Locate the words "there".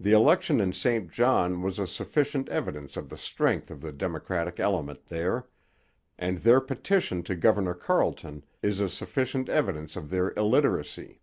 5.08-5.46